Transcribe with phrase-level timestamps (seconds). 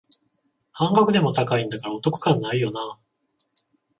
[0.73, 2.99] 半額でも高いんだからお得感ないよなあ